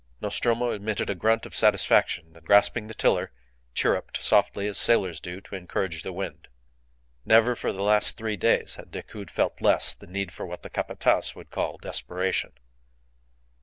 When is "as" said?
4.65-4.79